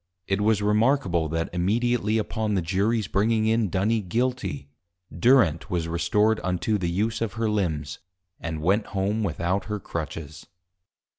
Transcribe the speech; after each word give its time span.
[It 0.25 0.41
was 0.41 0.63
Remarkable, 0.63 1.29
that 1.29 1.53
immediately 1.53 2.17
upon 2.17 2.55
the 2.55 2.63
Juries 2.63 3.07
bringing 3.07 3.45
in 3.45 3.69
Duny 3.69 4.01
Guilty, 4.01 4.67
Durent 5.13 5.69
was 5.69 5.87
restored 5.87 6.39
unto 6.43 6.79
the 6.79 6.89
use 6.89 7.21
of 7.21 7.33
her 7.33 7.47
Limbs, 7.47 7.99
and 8.39 8.63
went 8.63 8.87
home 8.97 9.21
without 9.21 9.65
her 9.65 9.79
Crutches. 9.79 10.47